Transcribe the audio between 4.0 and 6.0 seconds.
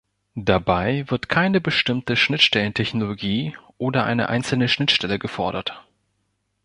eine einzelne Schnittstelle gefordert.